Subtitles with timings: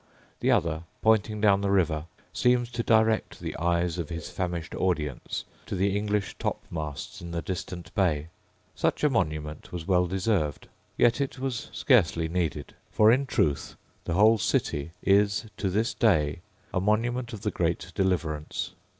[0.39, 5.43] The other, pointing down the river, seems to direct the eyes of his famished audience
[5.67, 8.29] to the English topmasts in the distant bay.
[8.73, 10.67] Such a monument was well deserved:
[10.97, 13.75] yet it was scarcely needed: for in truth
[14.05, 16.39] the whole city is to this day
[16.73, 18.71] a monument of the great deliverance.